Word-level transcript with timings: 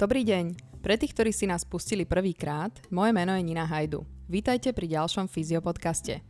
Dobrý 0.00 0.24
deň. 0.24 0.56
Pre 0.80 0.96
tých, 0.96 1.12
ktorí 1.12 1.28
si 1.28 1.44
nás 1.44 1.60
pustili 1.60 2.08
prvýkrát, 2.08 2.72
moje 2.88 3.12
meno 3.12 3.36
je 3.36 3.44
Nina 3.44 3.68
Hajdu. 3.68 4.08
Vítajte 4.32 4.72
pri 4.72 4.96
ďalšom 4.96 5.28
fyziopodcaste. 5.28 6.24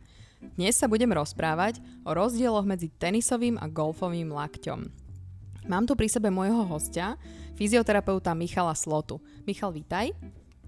Dnes 0.59 0.75
sa 0.75 0.91
budem 0.91 1.07
rozprávať 1.07 1.79
o 2.03 2.11
rozdieloch 2.11 2.67
medzi 2.67 2.91
tenisovým 2.91 3.55
a 3.55 3.71
golfovým 3.71 4.27
lakťom. 4.27 4.91
Mám 5.71 5.87
tu 5.87 5.95
pri 5.95 6.11
sebe 6.11 6.27
môjho 6.27 6.67
hostia, 6.67 7.15
fyzioterapeuta 7.55 8.35
Michala 8.35 8.75
Slotu. 8.75 9.23
Michal, 9.47 9.71
vítaj. 9.71 10.11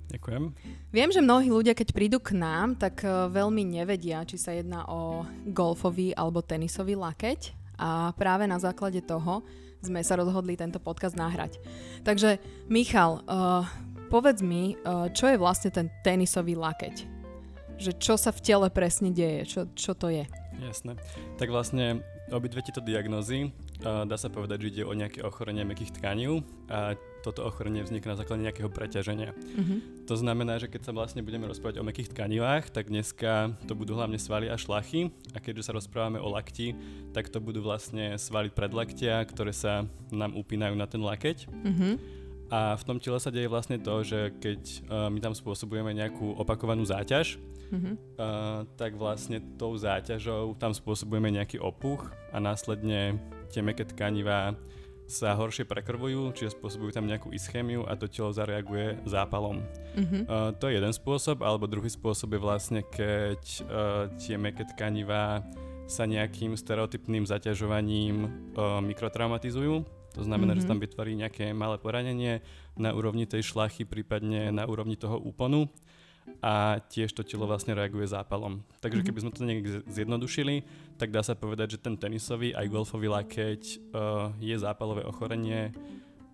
Ďakujem. 0.08 0.56
Viem, 0.96 1.10
že 1.12 1.20
mnohí 1.20 1.52
ľudia, 1.52 1.76
keď 1.76 1.92
prídu 1.92 2.24
k 2.24 2.40
nám, 2.40 2.80
tak 2.80 3.04
eh, 3.04 3.12
veľmi 3.28 3.68
nevedia, 3.68 4.24
či 4.24 4.40
sa 4.40 4.56
jedná 4.56 4.88
o 4.88 5.28
golfový 5.52 6.16
alebo 6.16 6.40
tenisový 6.40 6.96
lakeť. 6.96 7.63
A 7.78 8.14
práve 8.14 8.46
na 8.46 8.62
základe 8.62 9.02
toho 9.02 9.42
sme 9.84 10.00
sa 10.00 10.16
rozhodli 10.16 10.56
tento 10.56 10.80
podcast 10.80 11.20
nahrať. 11.20 11.60
Takže 12.08 12.40
Michal, 12.72 13.20
uh, 13.28 13.68
povedz 14.08 14.40
mi, 14.40 14.80
uh, 14.80 15.12
čo 15.12 15.28
je 15.28 15.38
vlastne 15.42 15.70
ten 15.74 15.92
tenisový 16.02 16.56
lakeť? 16.56 16.96
Že 17.78 17.92
čo 18.00 18.16
sa 18.16 18.32
v 18.32 18.40
tele 18.40 18.68
presne 18.72 19.12
deje? 19.12 19.44
Čo, 19.44 19.62
čo 19.76 19.92
to 19.92 20.08
je? 20.08 20.24
Jasné. 20.62 20.96
Tak 21.36 21.52
vlastne 21.52 22.06
obidve 22.32 22.64
tieto 22.64 22.80
diagnózy, 22.80 23.52
uh, 23.84 24.08
dá 24.08 24.16
sa 24.16 24.32
povedať, 24.32 24.64
že 24.64 24.70
ide 24.80 24.84
o 24.88 24.96
nejaké 24.96 25.20
ochorenie 25.20 25.68
mekých 25.68 26.00
tkaní 26.00 26.46
a 26.72 26.96
toto 27.24 27.48
ochorenie 27.48 27.80
vznikne 27.80 28.14
na 28.14 28.20
základe 28.20 28.44
nejakého 28.44 28.68
preťaženia. 28.68 29.32
Uh-huh. 29.32 29.80
To 30.12 30.20
znamená, 30.20 30.60
že 30.60 30.68
keď 30.68 30.92
sa 30.92 30.92
vlastne 30.92 31.24
budeme 31.24 31.48
rozprávať 31.48 31.80
o 31.80 31.88
mekých 31.88 32.12
tkanivách, 32.12 32.76
tak 32.76 32.92
dneska 32.92 33.56
to 33.64 33.74
budú 33.74 33.96
hlavne 33.96 34.20
svaly 34.20 34.52
a 34.52 34.60
šlachy 34.60 35.16
a 35.32 35.40
keďže 35.40 35.72
sa 35.72 35.78
rozprávame 35.80 36.20
o 36.20 36.28
lakti, 36.28 36.76
tak 37.16 37.32
to 37.32 37.40
budú 37.40 37.64
vlastne 37.64 38.20
svaly 38.20 38.52
predlaktia, 38.52 39.24
ktoré 39.24 39.56
sa 39.56 39.88
nám 40.12 40.36
upínajú 40.36 40.76
na 40.76 40.86
ten 40.86 41.00
lakeť. 41.00 41.48
Uh-huh. 41.48 41.96
A 42.52 42.78
v 42.78 42.84
tom 42.86 43.02
tele 43.02 43.18
sa 43.18 43.34
deje 43.34 43.50
vlastne 43.50 43.82
to, 43.82 44.06
že 44.06 44.36
keď 44.38 44.62
uh, 44.86 45.10
my 45.10 45.18
tam 45.24 45.34
spôsobujeme 45.34 45.90
nejakú 45.96 46.38
opakovanú 46.38 46.86
záťaž, 46.86 47.40
uh-huh. 47.74 47.98
uh, 48.20 48.62
tak 48.78 48.94
vlastne 48.94 49.42
tou 49.58 49.74
záťažou 49.74 50.54
tam 50.62 50.76
spôsobujeme 50.76 51.34
nejaký 51.34 51.58
opuch 51.58 52.14
a 52.30 52.38
následne 52.38 53.18
tie 53.50 53.66
meké 53.66 53.88
tkanivá 53.90 54.54
sa 55.08 55.36
horšie 55.36 55.68
prekrvujú, 55.68 56.32
čiže 56.34 56.56
spôsobujú 56.56 56.96
tam 56.96 57.06
nejakú 57.06 57.30
ischémiu 57.36 57.84
a 57.86 57.94
to 58.00 58.08
telo 58.08 58.32
zareaguje 58.32 59.04
zápalom. 59.04 59.60
Uh-huh. 59.60 60.24
Uh, 60.26 60.50
to 60.56 60.72
je 60.72 60.80
jeden 60.80 60.94
spôsob, 60.96 61.44
alebo 61.44 61.68
druhý 61.68 61.92
spôsob 61.92 62.34
je 62.34 62.42
vlastne, 62.42 62.80
keď 62.82 63.42
uh, 63.64 64.10
tie 64.18 64.40
meké 64.40 64.64
tkanivá 64.64 65.44
sa 65.86 66.08
nejakým 66.08 66.56
stereotypným 66.56 67.28
zaťažovaním 67.28 68.32
uh, 68.56 68.80
mikrotraumatizujú. 68.80 69.84
To 70.14 70.22
znamená, 70.22 70.54
mm-hmm. 70.54 70.66
že 70.66 70.70
tam 70.70 70.80
vytvorí 70.80 71.18
nejaké 71.18 71.58
malé 71.58 71.82
poranenie 71.82 72.46
na 72.78 72.94
úrovni 72.94 73.26
tej 73.26 73.42
šlachy, 73.50 73.82
prípadne 73.82 74.54
na 74.54 74.70
úrovni 74.70 74.94
toho 74.94 75.18
úponu 75.18 75.74
a 76.44 76.80
tiež 76.92 77.16
to 77.16 77.24
telo 77.24 77.48
vlastne 77.48 77.72
reaguje 77.72 78.04
zápalom. 78.12 78.60
Takže 78.84 79.00
mm-hmm. 79.00 79.08
keby 79.08 79.22
sme 79.24 79.32
to 79.32 79.48
niekde 79.48 79.70
zjednodušili, 79.88 80.56
tak 81.00 81.16
dá 81.16 81.24
sa 81.24 81.40
povedať, 81.40 81.80
že 81.80 81.82
ten 81.84 81.96
tenisový 81.96 82.52
aj 82.52 82.68
golfový 82.68 83.08
lakeť 83.08 83.62
uh, 83.96 84.32
je 84.44 84.56
zápalové 84.60 85.08
ochorenie 85.08 85.72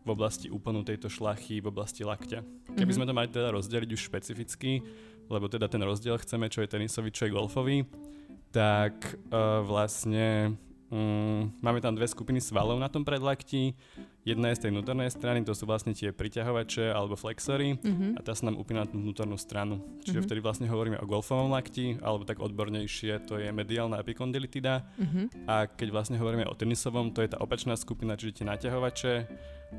v 0.01 0.09
oblasti 0.09 0.49
úplnú 0.49 0.81
tejto 0.81 1.11
šlachy, 1.11 1.61
v 1.61 1.69
oblasti 1.69 2.01
lakťa. 2.01 2.39
Keby 2.41 2.77
mm-hmm. 2.77 2.95
sme 2.95 3.05
to 3.05 3.13
mali 3.13 3.29
teda 3.29 3.53
rozdeliť 3.53 3.89
už 3.93 4.01
špecificky, 4.01 4.81
lebo 5.29 5.45
teda 5.45 5.69
ten 5.69 5.81
rozdiel 5.85 6.17
chceme, 6.17 6.49
čo 6.49 6.65
je 6.65 6.73
tenisový, 6.73 7.13
čo 7.13 7.29
je 7.29 7.35
golfový, 7.35 7.85
tak 8.49 8.97
uh, 9.29 9.61
vlastne 9.61 10.57
um, 10.89 11.53
máme 11.61 11.81
tam 11.85 11.93
dve 11.93 12.09
skupiny 12.09 12.41
svalov 12.41 12.81
na 12.81 12.89
tom 12.89 13.05
predlakti. 13.05 13.77
Jedna 14.27 14.51
je 14.51 14.59
z 14.59 14.61
tej 14.67 14.71
vnútornej 14.75 15.07
strany, 15.07 15.47
to 15.47 15.55
sú 15.55 15.63
vlastne 15.63 15.95
tie 15.95 16.11
priťahovače 16.11 16.91
alebo 16.91 17.15
flexory 17.15 17.79
uh-huh. 17.79 18.19
a 18.19 18.19
tá 18.19 18.35
sa 18.35 18.51
nám 18.51 18.59
upína 18.59 18.83
na 18.83 18.87
tú 18.91 18.99
vnútornú 18.99 19.39
stranu. 19.39 19.79
Čiže 20.03 20.19
uh-huh. 20.19 20.27
vtedy 20.27 20.39
vlastne 20.43 20.67
hovoríme 20.67 20.99
o 20.99 21.07
golfovom 21.07 21.55
lakti, 21.55 21.95
alebo 22.03 22.27
tak 22.27 22.43
odbornejšie 22.43 23.23
to 23.23 23.39
je 23.39 23.47
mediálna 23.55 24.03
epikondylitida. 24.03 24.83
Uh-huh. 24.99 25.31
A 25.47 25.71
keď 25.71 25.95
vlastne 25.95 26.19
hovoríme 26.19 26.43
o 26.51 26.53
tenisovom, 26.53 27.15
to 27.15 27.23
je 27.23 27.31
tá 27.31 27.39
opačná 27.39 27.79
skupina, 27.79 28.19
čiže 28.19 28.43
tie 28.43 28.45
naťahovače 28.45 29.13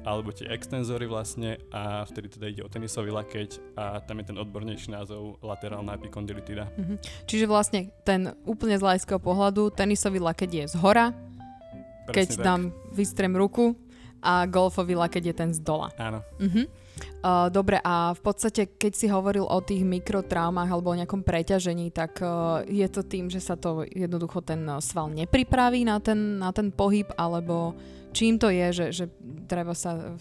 alebo 0.06 0.30
tie 0.30 0.46
extenzory 0.46 1.10
vlastne 1.10 1.58
a 1.74 2.06
vtedy 2.06 2.30
teda 2.38 2.46
ide 2.46 2.62
o 2.62 2.70
tenisový 2.70 3.10
lakeť 3.10 3.74
a 3.74 3.98
tam 3.98 4.22
je 4.22 4.30
ten 4.30 4.38
odbornejší 4.38 4.94
názov 4.94 5.42
laterálna 5.42 5.98
epikondylitida. 5.98 6.70
Uh-huh. 6.70 6.96
Čiže 7.28 7.44
vlastne 7.44 7.92
ten 8.06 8.32
úplne 8.48 8.78
z 8.78 8.86
laického 8.86 9.20
pohľadu 9.20 9.74
tenisový 9.74 10.22
lakeť 10.22 10.50
je 10.50 10.64
z 10.72 10.76
hora, 10.80 11.12
keď 12.08 12.28
tak. 12.38 12.42
dám 12.42 12.62
vystrem 12.94 13.34
ruku 13.36 13.76
a 14.22 14.44
golfový 14.46 14.94
lakeť 14.94 15.32
je 15.32 15.34
ten 15.34 15.50
z 15.52 15.60
dola. 15.64 15.88
Áno. 15.96 16.20
Uh-huh. 16.38 16.64
Uh, 17.24 17.48
dobre, 17.48 17.80
a 17.80 18.12
v 18.12 18.20
podstate, 18.20 18.76
keď 18.76 18.92
si 18.92 19.08
hovoril 19.08 19.48
o 19.48 19.58
tých 19.64 19.80
mikrotraumách 19.80 20.68
alebo 20.68 20.92
o 20.92 20.98
nejakom 21.00 21.24
preťažení, 21.24 21.88
tak 21.88 22.20
uh, 22.20 22.60
je 22.68 22.84
to 22.92 23.00
tým, 23.00 23.32
že 23.32 23.40
sa 23.40 23.56
to 23.56 23.88
jednoducho 23.88 24.44
ten 24.44 24.60
sval 24.84 25.08
nepripraví 25.08 25.84
na 25.88 25.96
ten, 25.96 26.36
na 26.36 26.52
ten 26.52 26.68
pohyb, 26.68 27.08
alebo 27.16 27.72
čím 28.12 28.36
to 28.36 28.52
je, 28.52 28.68
že, 28.72 28.86
že 28.92 29.04
treba 29.48 29.72
sa, 29.72 30.12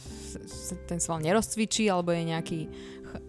ten 0.87 1.03
sval 1.03 1.19
nerozcvičí, 1.19 1.91
alebo 1.91 2.15
je 2.15 2.23
nejaký 2.31 2.59
ch- 3.03 3.23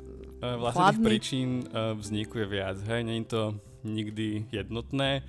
uh, 0.47 0.55
Vlastne 0.55 0.79
chladný? 0.79 0.95
tých 0.95 1.07
príčin 1.11 1.49
uh, 1.75 1.99
vzniku 1.99 2.35
je 2.43 2.47
viac, 2.47 2.79
hej, 2.87 3.03
je 3.03 3.27
to 3.27 3.43
nikdy 3.83 4.47
jednotné. 4.55 5.27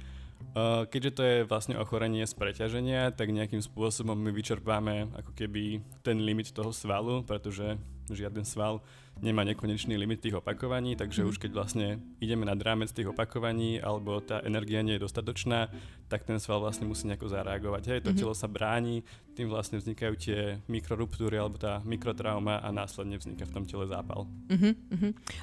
Uh, 0.52 0.84
keďže 0.84 1.12
to 1.16 1.22
je 1.24 1.38
vlastne 1.48 1.80
ochorenie 1.80 2.28
z 2.28 2.36
preťaženia, 2.36 3.16
tak 3.16 3.32
nejakým 3.32 3.64
spôsobom 3.64 4.20
my 4.20 4.36
vyčerpáme 4.36 5.08
ako 5.16 5.32
keby 5.32 5.80
ten 6.04 6.20
limit 6.20 6.52
toho 6.52 6.76
svalu, 6.76 7.24
pretože 7.24 7.80
žiaden 8.12 8.44
sval 8.44 8.84
nemá 9.22 9.46
nekonečný 9.46 9.96
limit 9.96 10.26
tých 10.26 10.42
opakovaní, 10.42 10.98
takže 10.98 11.22
už 11.24 11.38
keď 11.38 11.52
vlastne 11.54 11.88
ideme 12.18 12.44
nad 12.44 12.58
rámec 12.58 12.90
tých 12.90 13.14
opakovaní 13.14 13.78
alebo 13.78 14.18
tá 14.20 14.42
energia 14.42 14.82
nie 14.82 14.98
je 14.98 15.06
dostatočná, 15.06 15.70
tak 16.10 16.26
ten 16.28 16.42
sval 16.42 16.60
vlastne 16.60 16.90
musí 16.90 17.08
nejako 17.08 17.30
zareagovať. 17.32 17.84
Hej, 17.88 18.00
to 18.04 18.12
mm-hmm. 18.12 18.20
telo 18.20 18.34
sa 18.36 18.50
bráni, 18.50 19.06
tým 19.38 19.48
vlastne 19.48 19.80
vznikajú 19.80 20.14
tie 20.20 20.40
mikroruptúry 20.68 21.40
alebo 21.40 21.56
tá 21.56 21.80
mikrotrauma 21.88 22.60
a 22.60 22.68
následne 22.74 23.16
vzniká 23.16 23.48
v 23.48 23.54
tom 23.56 23.64
tele 23.64 23.88
zápal. 23.88 24.28
Uh-huh, 24.52 24.74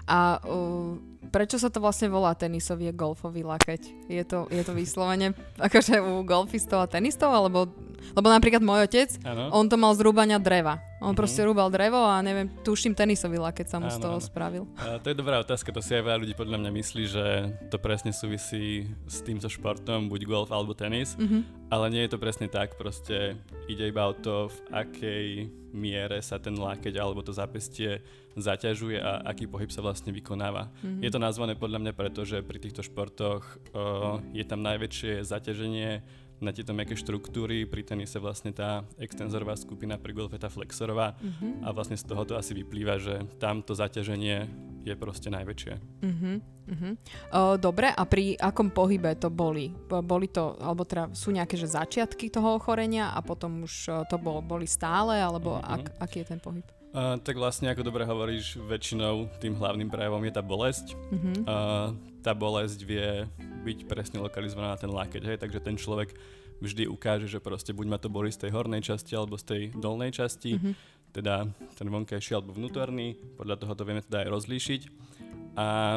A 0.05 0.43
uh, 0.45 1.01
prečo 1.33 1.57
sa 1.57 1.73
to 1.73 1.81
vlastne 1.81 2.13
volá 2.13 2.37
tenisový 2.37 2.91
a 2.91 2.95
golfový 2.95 3.47
lakeť? 3.47 4.11
Je 4.13 4.23
to, 4.29 4.51
je 4.53 4.61
to 4.61 4.77
vyslovene 4.77 5.33
akože 5.67 6.03
u 6.03 6.21
golfistov 6.27 6.85
a 6.85 6.91
tenistov, 6.91 7.33
alebo 7.33 7.71
lebo 8.15 8.31
napríklad 8.31 8.63
môj 8.63 8.89
otec, 8.89 9.11
ano. 9.27 9.51
on 9.53 9.67
to 9.67 9.77
mal 9.77 9.93
z 9.93 10.01
rúbania 10.07 10.39
dreva. 10.39 10.79
On 10.99 11.13
mm-hmm. 11.13 11.19
proste 11.19 11.43
rúbal 11.47 11.71
drevo 11.71 11.99
a 12.03 12.19
neviem, 12.23 12.51
tuším 12.63 12.95
tenisový 12.95 13.39
lakeť 13.39 13.68
sa 13.69 13.77
mu 13.77 13.93
z 13.93 14.01
toho 14.01 14.17
ano. 14.17 14.25
spravil. 14.25 14.65
A 14.81 14.97
to 14.97 15.13
je 15.13 15.21
dobrá 15.21 15.37
otázka, 15.45 15.69
to 15.69 15.85
si 15.85 15.93
aj 15.93 16.09
veľa 16.09 16.19
ľudí 16.25 16.33
podľa 16.33 16.59
mňa 16.65 16.71
myslí, 16.73 17.05
že 17.05 17.27
to 17.69 17.77
presne 17.77 18.17
súvisí 18.17 18.89
s 19.05 19.21
týmto 19.21 19.53
športom, 19.53 20.09
buď 20.09 20.25
golf 20.25 20.49
alebo 20.49 20.73
tenis, 20.73 21.13
mm-hmm. 21.21 21.69
ale 21.69 21.93
nie 21.93 22.03
je 22.09 22.17
to 22.17 22.19
presne 22.19 22.49
tak, 22.49 22.81
proste 22.81 23.37
ide 23.69 23.85
iba 23.85 24.09
o 24.09 24.17
to, 24.17 24.49
v 24.49 24.59
akej 24.73 25.27
miere 25.77 26.25
sa 26.25 26.41
ten 26.41 26.57
lakeť 26.57 26.97
alebo 26.97 27.21
to 27.21 27.37
zápestie 27.37 28.01
zaťažuje 28.41 28.97
a 28.97 29.21
aký 29.29 29.45
pohyb 29.45 29.69
sa 29.69 29.85
vlastne 29.85 30.15
vykonáva. 30.17 30.73
Mm-hmm. 30.81 31.05
Je 31.05 31.11
to 31.13 31.21
nazvané 31.21 31.53
podľa 31.59 31.85
mňa 31.85 31.93
preto, 31.93 32.25
že 32.25 32.41
pri 32.41 32.59
týchto 32.63 32.81
športoch 32.81 33.45
uh, 33.77 34.17
je 34.33 34.45
tam 34.49 34.65
najväčšie 34.65 35.21
zaťaženie 35.29 36.01
na 36.39 36.55
tieto 36.55 36.71
meké 36.75 36.95
štruktúry, 36.95 37.67
pri 37.67 37.83
tenise 37.83 38.19
vlastne 38.23 38.55
tá 38.55 38.87
extenzorová 38.99 39.59
skupina, 39.59 39.99
pri 39.99 40.15
golfe 40.15 40.39
tá 40.39 40.47
flexorová 40.47 41.19
uh-huh. 41.19 41.67
a 41.67 41.69
vlastne 41.75 41.99
z 41.99 42.07
toho 42.07 42.23
to 42.23 42.35
asi 42.39 42.55
vyplýva, 42.55 42.99
že 42.99 43.27
tam 43.43 43.63
to 43.63 43.75
zaťaženie 43.75 44.47
je 44.87 44.95
proste 44.95 45.29
najväčšie. 45.29 45.75
Uh-huh. 46.05 46.37
Uh-huh. 46.69 46.93
O, 47.35 47.41
dobre, 47.59 47.91
a 47.91 48.03
pri 48.07 48.39
akom 48.39 48.71
pohybe 48.71 49.17
to 49.19 49.29
boli? 49.29 49.75
Boli 49.89 50.29
to, 50.31 50.55
alebo 50.63 50.87
teda 50.87 51.11
sú 51.13 51.35
nejaké 51.35 51.59
že 51.59 51.69
začiatky 51.69 52.31
toho 52.31 52.57
ochorenia 52.57 53.11
a 53.13 53.21
potom 53.21 53.67
už 53.67 54.07
to 54.07 54.17
bol, 54.17 54.39
boli 54.41 54.65
stále, 54.65 55.19
alebo 55.19 55.59
uh-huh. 55.59 55.75
ak, 55.81 55.83
aký 55.99 56.23
je 56.23 56.29
ten 56.37 56.41
pohyb? 56.41 56.65
Uh, 56.89 57.21
tak 57.21 57.37
vlastne, 57.37 57.69
ako 57.69 57.85
dobre 57.85 58.09
hovoríš, 58.09 58.57
väčšinou 58.65 59.29
tým 59.45 59.61
hlavným 59.61 59.93
prejavom 59.93 60.25
je 60.25 60.33
tá 60.33 60.41
bolesť. 60.41 60.97
Uh-huh. 61.13 61.37
Uh, 61.45 61.89
tá 62.29 62.37
bolesť 62.37 62.85
vie 62.85 63.25
byť 63.65 63.89
presne 63.89 64.21
lokalizovaná 64.21 64.77
na 64.77 64.79
ten 64.85 64.93
lakeť, 64.93 65.23
hej, 65.25 65.37
takže 65.41 65.65
ten 65.65 65.81
človek 65.81 66.13
vždy 66.61 66.85
ukáže, 66.85 67.25
že 67.25 67.41
proste 67.41 67.73
buď 67.73 67.87
ma 67.89 67.97
to 67.97 68.13
boli 68.13 68.29
z 68.29 68.45
tej 68.45 68.53
hornej 68.53 68.85
časti 68.85 69.17
alebo 69.17 69.41
z 69.41 69.45
tej 69.49 69.63
dolnej 69.73 70.13
časti, 70.13 70.61
mm-hmm. 70.61 70.75
teda 71.17 71.49
ten 71.73 71.89
vonkajší 71.89 72.37
alebo 72.37 72.53
vnútorný, 72.53 73.17
podľa 73.41 73.65
toho 73.65 73.73
to 73.73 73.87
vieme 73.89 74.05
teda 74.05 74.29
aj 74.29 74.29
rozlíšiť. 74.29 74.83
A 75.57 75.97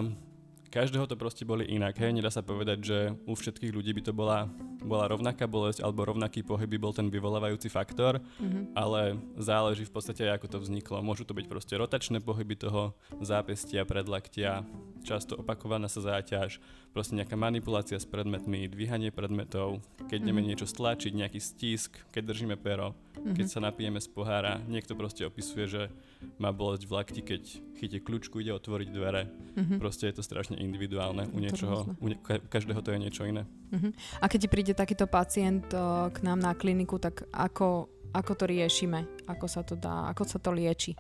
každého 0.72 1.04
to 1.04 1.20
proste 1.20 1.44
boli 1.44 1.68
inak, 1.68 2.00
hej, 2.00 2.16
nedá 2.16 2.32
sa 2.32 2.40
povedať, 2.40 2.80
že 2.80 2.98
u 3.28 3.36
všetkých 3.36 3.76
ľudí 3.76 3.92
by 3.92 4.02
to 4.08 4.16
bola 4.16 4.48
bola 4.82 5.06
rovnaká 5.08 5.46
bolesť 5.46 5.86
alebo 5.86 6.06
rovnaký 6.06 6.42
pohyb 6.42 6.68
by 6.68 6.80
bol 6.82 6.94
ten 6.94 7.08
vyvolávajúci 7.08 7.70
faktor, 7.70 8.18
mm-hmm. 8.20 8.74
ale 8.74 9.18
záleží 9.38 9.86
v 9.86 9.94
podstate 9.94 10.26
ako 10.28 10.48
to 10.50 10.58
vzniklo. 10.60 11.06
Môžu 11.06 11.24
to 11.24 11.38
byť 11.38 11.46
proste 11.46 11.74
rotačné 11.78 12.20
pohyby 12.20 12.58
toho 12.58 12.98
zápestia, 13.22 13.86
predlaktia, 13.86 14.66
často 15.06 15.38
opakovaná 15.38 15.86
sa 15.90 16.02
záťaž, 16.02 16.62
proste 16.92 17.16
nejaká 17.16 17.40
manipulácia 17.40 17.96
s 17.98 18.06
predmetmi, 18.06 18.68
dvíhanie 18.68 19.10
predmetov, 19.16 19.80
keď 20.12 20.20
mm-hmm. 20.20 20.26
ideme 20.28 20.42
niečo 20.44 20.68
stlačiť, 20.68 21.12
nejaký 21.16 21.40
stisk, 21.40 21.96
keď 22.12 22.36
držíme 22.36 22.56
pero, 22.60 22.92
mm-hmm. 22.92 23.36
keď 23.38 23.46
sa 23.48 23.60
napijeme 23.64 24.02
z 24.02 24.10
pohára. 24.12 24.60
Niekto 24.68 24.98
proste 25.00 25.24
opisuje, 25.24 25.66
že 25.72 25.82
má 26.38 26.52
bolesť 26.52 26.84
v 26.86 26.92
lakti, 26.92 27.22
keď 27.24 27.42
chytí 27.80 27.98
kľúčku, 28.04 28.44
ide 28.44 28.54
otvoriť 28.54 28.88
dvere. 28.94 29.26
Mm-hmm. 29.58 29.78
Proste 29.82 30.12
je 30.12 30.20
to 30.20 30.24
strašne 30.24 30.60
individuálne. 30.60 31.26
U 31.32 31.40
niečoho, 31.42 31.98
u 31.98 32.08
ne- 32.14 32.20
každého 32.52 32.84
to 32.84 32.94
je 32.94 33.00
niečo 33.00 33.24
iné. 33.26 33.48
Mm-hmm. 33.72 34.22
A 34.22 34.26
keď 34.28 34.42
príde 34.52 34.71
takýto 34.74 35.06
pacient 35.08 35.68
uh, 35.74 36.10
k 36.10 36.24
nám 36.24 36.40
na 36.40 36.54
kliniku, 36.56 36.98
tak 36.98 37.28
ako 37.32 37.92
ako 38.12 38.36
to 38.36 38.44
riešime, 38.44 39.08
ako 39.24 39.48
sa 39.48 39.64
to 39.64 39.80
dá, 39.80 40.12
ako 40.12 40.28
sa 40.28 40.36
to 40.36 40.52
lieči? 40.52 40.92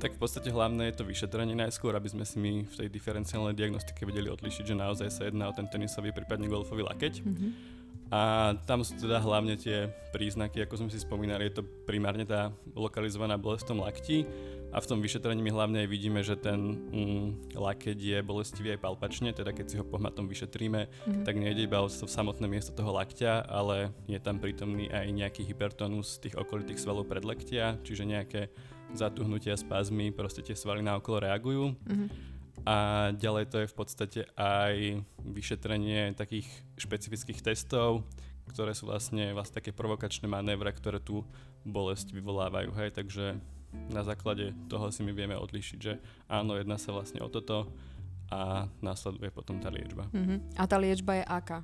Tak 0.00 0.16
v 0.16 0.20
podstate 0.20 0.48
hlavné 0.48 0.88
je 0.90 0.96
to 0.96 1.04
vyšetrenie 1.04 1.52
najskôr, 1.52 1.92
aby 1.92 2.08
sme 2.08 2.24
si 2.24 2.40
my 2.40 2.64
v 2.64 2.74
tej 2.74 2.88
diferenciálnej 2.88 3.52
diagnostike 3.52 4.00
vedeli 4.08 4.32
odlišiť, 4.32 4.64
že 4.72 4.76
naozaj 4.76 5.08
sa 5.12 5.22
jedná 5.28 5.52
o 5.52 5.56
ten 5.56 5.68
tenisový, 5.68 6.16
prípadne 6.16 6.48
golfový 6.48 6.88
lakeť. 6.88 7.20
Mm-hmm. 7.20 7.50
A 8.12 8.52
tam 8.68 8.84
sú 8.84 8.94
teda 9.00 9.18
hlavne 9.18 9.56
tie 9.56 9.88
príznaky, 10.12 10.62
ako 10.64 10.84
sme 10.84 10.90
si 10.92 11.00
spomínali, 11.00 11.48
je 11.48 11.60
to 11.60 11.66
primárne 11.88 12.28
tá 12.28 12.52
lokalizovaná 12.76 13.40
bolesť 13.40 13.64
v 13.64 13.70
tom 13.72 13.80
lakti 13.80 14.18
a 14.74 14.82
v 14.82 14.88
tom 14.90 14.98
vyšetrení 14.98 15.38
my 15.38 15.54
hlavne 15.54 15.78
aj 15.86 15.88
vidíme, 15.88 16.20
že 16.26 16.34
ten 16.34 16.58
mm, 16.90 17.54
lakeť 17.54 17.98
je 17.98 18.18
bolestivý 18.26 18.74
aj 18.74 18.82
palpačne, 18.82 19.30
teda 19.30 19.54
keď 19.54 19.66
si 19.70 19.78
ho 19.78 19.86
pohmatom 19.86 20.26
vyšetríme, 20.26 20.90
mm-hmm. 20.90 21.22
tak 21.22 21.38
nejde 21.38 21.70
iba 21.70 21.78
o 21.78 21.88
samotné 21.88 22.50
miesto 22.50 22.74
toho 22.74 22.90
lakťa, 22.90 23.46
ale 23.46 23.94
je 24.10 24.18
tam 24.18 24.42
prítomný 24.42 24.90
aj 24.90 25.06
nejaký 25.14 25.46
hypertonus 25.46 26.18
tých 26.18 26.34
okolitých 26.34 26.82
svalov 26.82 27.06
predlektia, 27.06 27.78
čiže 27.86 28.02
nejaké 28.02 28.50
zatuhnutia, 28.98 29.54
spazmy, 29.54 30.10
proste 30.10 30.42
tie 30.42 30.58
svaly 30.58 30.82
na 30.82 30.98
okolo 30.98 31.22
reagujú. 31.22 31.74
Mm-hmm. 31.74 32.33
A 32.64 33.08
ďalej 33.12 33.44
to 33.52 33.56
je 33.60 33.70
v 33.70 33.76
podstate 33.76 34.20
aj 34.40 35.04
vyšetrenie 35.20 36.16
takých 36.16 36.48
špecifických 36.80 37.44
testov, 37.44 38.08
ktoré 38.48 38.72
sú 38.72 38.88
vlastne, 38.88 39.36
vlastne 39.36 39.60
také 39.60 39.72
provokačné 39.72 40.24
manévre, 40.24 40.72
ktoré 40.72 41.00
tú 41.00 41.28
bolesť 41.64 42.16
vyvolávajú. 42.16 42.72
Hej, 42.76 42.96
takže 42.96 43.36
na 43.92 44.00
základe 44.00 44.56
toho 44.68 44.88
si 44.88 45.04
my 45.04 45.12
vieme 45.12 45.36
odlišiť, 45.36 45.78
že 45.80 46.00
áno, 46.28 46.56
jedná 46.56 46.80
sa 46.80 46.92
vlastne 46.96 47.20
o 47.20 47.28
toto 47.28 47.68
a 48.32 48.64
následuje 48.80 49.28
potom 49.28 49.60
tá 49.60 49.68
liečba. 49.68 50.08
Uh-huh. 50.08 50.40
A 50.56 50.64
tá 50.64 50.80
liečba 50.80 51.20
je 51.20 51.24
aká? 51.28 51.60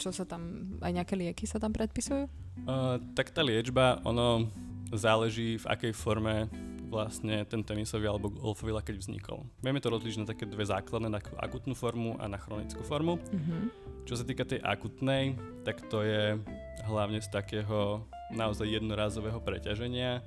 Čo 0.00 0.16
sa 0.16 0.24
tam, 0.24 0.72
aj 0.80 0.92
nejaké 0.96 1.14
lieky 1.16 1.44
sa 1.44 1.60
tam 1.60 1.76
predpisujú? 1.76 2.24
Uh, 2.64 2.96
tak 3.12 3.36
tá 3.36 3.44
liečba, 3.44 4.00
ono 4.00 4.48
záleží 4.88 5.60
v 5.60 5.66
akej 5.68 5.92
forme 5.92 6.48
vlastne 6.88 7.44
ten 7.44 7.60
tenisový 7.62 8.08
alebo 8.08 8.32
golfový 8.32 8.72
lakeť 8.74 8.96
vznikol. 8.96 9.44
Vieme 9.60 9.78
to 9.78 9.92
rozlíšiť 9.92 10.20
na 10.24 10.30
také 10.32 10.44
dve 10.48 10.64
základné, 10.64 11.08
na 11.12 11.20
akutnú 11.38 11.76
formu 11.76 12.16
a 12.16 12.26
na 12.26 12.40
chronickú 12.40 12.80
formu. 12.82 13.20
Uh-huh. 13.20 13.68
Čo 14.08 14.18
sa 14.20 14.24
týka 14.24 14.48
tej 14.48 14.64
akutnej, 14.64 15.36
tak 15.68 15.84
to 15.92 16.00
je 16.00 16.40
hlavne 16.88 17.20
z 17.20 17.28
takého 17.28 18.08
naozaj 18.32 18.68
jednorázového 18.68 19.40
preťaženia, 19.44 20.24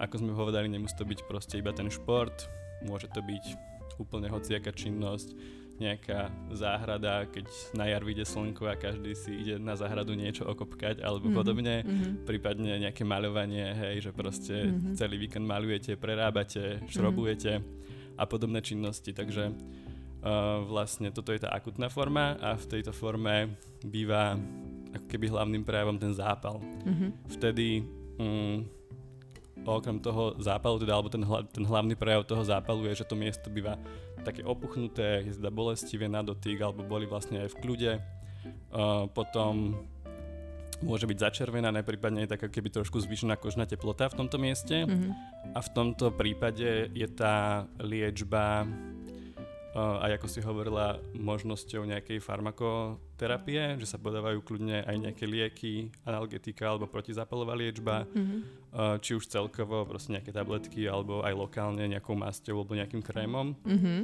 ako 0.00 0.24
sme 0.24 0.32
povedali, 0.32 0.72
nemusí 0.72 0.96
to 0.96 1.04
byť 1.04 1.28
proste 1.28 1.60
iba 1.60 1.76
ten 1.76 1.92
šport, 1.92 2.48
môže 2.88 3.12
to 3.12 3.20
byť 3.20 3.44
úplne 4.00 4.32
hociaká 4.32 4.72
činnosť, 4.72 5.36
nejaká 5.80 6.28
záhrada, 6.52 7.24
keď 7.32 7.48
na 7.72 7.88
jar 7.88 8.04
vyjde 8.04 8.28
slnko 8.28 8.68
a 8.68 8.76
každý 8.76 9.16
si 9.16 9.32
ide 9.32 9.56
na 9.56 9.72
záhradu 9.74 10.12
niečo 10.12 10.44
okopkať 10.44 11.00
alebo 11.00 11.32
mm-hmm. 11.32 11.40
podobne, 11.40 11.76
mm-hmm. 11.80 12.12
prípadne 12.28 12.72
nejaké 12.84 13.02
maľovanie, 13.02 13.72
hej, 13.72 14.04
že 14.04 14.10
proste 14.12 14.68
mm-hmm. 14.68 14.94
celý 14.94 15.16
víkend 15.16 15.48
malujete, 15.48 15.96
prerábate, 15.96 16.84
šrobujete 16.92 17.58
mm-hmm. 17.58 18.20
a 18.20 18.24
podobné 18.28 18.60
činnosti, 18.60 19.16
takže 19.16 19.48
uh, 19.50 20.60
vlastne 20.68 21.08
toto 21.08 21.32
je 21.32 21.40
tá 21.40 21.48
akutná 21.48 21.88
forma 21.88 22.36
a 22.36 22.60
v 22.60 22.68
tejto 22.68 22.92
forme 22.92 23.56
býva 23.80 24.36
ako 24.92 25.06
keby 25.08 25.32
hlavným 25.32 25.64
prejavom 25.64 25.96
ten 25.96 26.12
zápal. 26.12 26.60
Mm-hmm. 26.60 27.10
Vtedy 27.40 27.80
um, 28.20 28.68
okrem 29.64 30.00
toho 30.00 30.36
zápalu, 30.40 30.80
teda, 30.80 30.96
alebo 30.96 31.12
ten, 31.12 31.20
hla, 31.20 31.44
ten 31.44 31.64
hlavný 31.64 31.94
prejav 31.96 32.24
toho 32.24 32.40
zápalu 32.40 32.88
je, 32.90 33.04
že 33.04 33.08
to 33.08 33.16
miesto 33.18 33.52
býva 33.52 33.76
také 34.20 34.42
opuchnuté, 34.44 35.24
je 35.26 35.36
zda 35.40 35.48
bolestivé 35.48 36.06
na 36.06 36.20
dotyk, 36.20 36.60
alebo 36.60 36.84
boli 36.84 37.04
vlastne 37.08 37.44
aj 37.44 37.52
v 37.52 37.58
kľude. 37.60 37.92
Uh, 38.72 39.04
potom 39.12 39.76
môže 40.80 41.04
byť 41.04 41.18
začervenané, 41.20 41.84
prípadne 41.84 42.24
je 42.24 42.32
taká 42.32 42.48
keby 42.48 42.72
trošku 42.72 43.04
zvyšená 43.04 43.36
kožná 43.36 43.68
teplota 43.68 44.08
v 44.08 44.24
tomto 44.24 44.40
mieste. 44.40 44.88
Mm-hmm. 44.88 45.12
A 45.52 45.60
v 45.60 45.68
tomto 45.76 46.12
prípade 46.12 46.88
je 46.92 47.08
tá 47.12 47.68
liečba 47.80 48.64
aj 49.74 50.18
ako 50.18 50.26
si 50.26 50.40
hovorila, 50.42 50.98
možnosťou 51.14 51.86
nejakej 51.86 52.18
farmakoterapie, 52.18 53.78
že 53.78 53.86
sa 53.86 54.02
podávajú 54.02 54.42
kľudne 54.42 54.82
aj 54.82 54.96
nejaké 54.98 55.24
lieky, 55.30 55.74
analgetika 56.02 56.66
alebo 56.74 56.90
protizápalová 56.90 57.54
liečba, 57.54 58.02
mm-hmm. 58.10 58.40
či 58.98 59.14
už 59.14 59.30
celkovo, 59.30 59.86
proste 59.86 60.18
nejaké 60.18 60.34
tabletky 60.34 60.90
alebo 60.90 61.22
aj 61.22 61.34
lokálne 61.38 61.86
nejakou 61.86 62.18
masťou 62.18 62.66
alebo 62.66 62.74
nejakým 62.74 63.02
krémom. 63.02 63.54
Mm-hmm. 63.62 63.98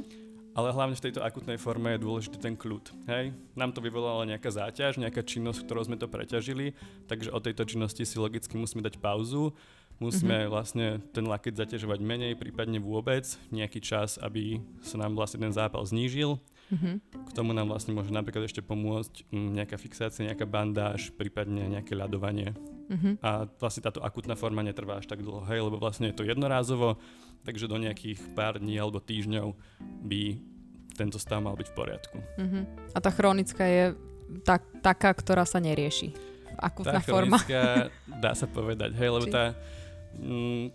Ale 0.57 0.73
hlavne 0.73 0.97
v 0.97 1.05
tejto 1.05 1.21
akutnej 1.21 1.61
forme 1.61 1.93
je 1.93 2.01
dôležitý 2.01 2.41
ten 2.41 2.57
kľud. 2.57 2.89
Hej? 3.05 3.29
Nám 3.53 3.77
to 3.77 3.83
vyvolala 3.83 4.25
nejaká 4.25 4.49
záťaž, 4.49 4.97
nejaká 4.97 5.21
činnosť, 5.21 5.69
ktorou 5.69 5.85
sme 5.85 6.01
to 6.01 6.09
preťažili, 6.09 6.73
takže 7.05 7.29
od 7.29 7.45
tejto 7.45 7.69
činnosti 7.69 8.01
si 8.01 8.17
logicky 8.17 8.57
musíme 8.57 8.81
dať 8.81 8.97
pauzu 8.97 9.53
Musíme 9.97 10.45
mm-hmm. 10.45 10.53
vlastne 10.53 10.85
ten 11.09 11.25
laket 11.25 11.57
zaťažovať 11.57 11.99
menej, 12.05 12.37
prípadne 12.37 12.77
vôbec, 12.77 13.25
nejaký 13.49 13.81
čas, 13.81 14.21
aby 14.21 14.61
sa 14.85 15.01
nám 15.01 15.17
vlastne 15.17 15.41
ten 15.41 15.53
zápal 15.53 15.81
znížil. 15.81 16.37
Mm-hmm. 16.69 16.95
K 17.25 17.31
tomu 17.33 17.55
nám 17.55 17.73
vlastne 17.73 17.97
môže 17.97 18.13
napríklad 18.13 18.45
ešte 18.45 18.61
pomôcť 18.61 19.25
mm, 19.33 19.49
nejaká 19.57 19.79
fixácia, 19.79 20.27
nejaká 20.27 20.45
bandáž, 20.45 21.09
prípadne 21.15 21.65
nejaké 21.65 21.97
ľadovanie. 21.97 22.53
Mm-hmm. 22.93 23.13
A 23.25 23.49
vlastne 23.57 23.81
táto 23.81 24.03
akutná 24.05 24.37
forma 24.37 24.61
netrvá 24.61 25.01
až 25.01 25.09
tak 25.09 25.25
dlho, 25.25 25.41
hej, 25.49 25.65
lebo 25.65 25.81
vlastne 25.81 26.13
je 26.13 26.17
to 26.21 26.27
jednorázovo, 26.27 27.01
takže 27.41 27.65
do 27.65 27.81
nejakých 27.81 28.21
pár 28.37 28.61
dní 28.61 28.77
alebo 28.77 29.01
týždňov 29.01 29.55
by 30.05 30.37
tento 30.93 31.17
stav 31.17 31.41
mal 31.41 31.57
byť 31.57 31.67
v 31.71 31.75
poriadku. 31.77 32.17
Mm-hmm. 32.37 32.63
A 32.93 32.97
tá 33.01 33.09
chronická 33.09 33.65
je 33.65 33.85
tak, 34.43 34.61
taká, 34.83 35.09
ktorá 35.15 35.47
sa 35.47 35.57
nerieši. 35.57 36.11
Akutná 36.57 36.99
tá 36.99 37.05
forma. 37.05 37.37
dá 38.23 38.33
sa 38.33 38.49
povedať, 38.49 38.97
hej, 38.97 39.09
lebo 39.13 39.29
Či? 39.29 39.33
tá 39.33 39.53